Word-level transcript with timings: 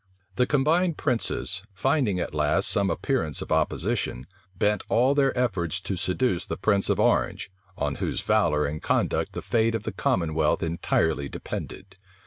The 0.35 0.47
combined 0.47 0.97
princes, 0.97 1.61
finding 1.75 2.19
at 2.19 2.33
last 2.33 2.67
some 2.69 2.89
appearance 2.89 3.39
of 3.43 3.51
opposition, 3.51 4.23
bent 4.57 4.83
all 4.89 5.13
their 5.13 5.31
efforts 5.37 5.79
to 5.81 5.95
seduce 5.95 6.43
the 6.47 6.57
prince 6.57 6.89
of 6.89 6.99
Orange, 6.99 7.51
on 7.77 7.97
whose 8.01 8.21
valor 8.21 8.65
and 8.65 8.81
conduct 8.81 9.33
the 9.33 9.43
fate 9.43 9.75
of 9.75 9.83
the 9.83 9.93
commonwealth 9.93 10.63
entirely 10.63 11.29
depended. 11.29 11.97